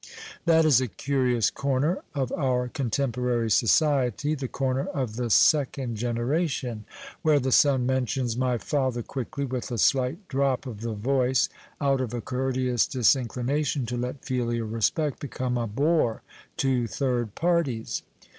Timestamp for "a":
0.81-0.87, 9.69-9.77, 12.15-12.19, 15.55-15.67